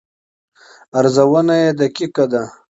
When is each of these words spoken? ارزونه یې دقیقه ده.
ارزونه 0.99 1.55
یې 1.61 1.69
دقیقه 1.79 2.25
ده. 2.31 2.43